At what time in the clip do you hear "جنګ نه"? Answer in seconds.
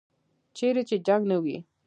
1.07-1.37